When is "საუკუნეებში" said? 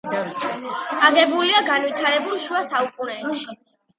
2.71-3.57